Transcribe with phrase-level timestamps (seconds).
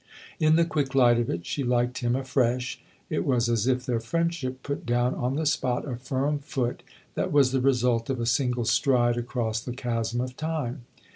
[0.39, 3.99] In the quick light of it she liked him afresh; it was as if their
[3.99, 6.39] friendship put down on the spot THE OTHER HOUSE 117 a firm
[6.79, 10.85] foot that was the result of a single stride across the chasm of time.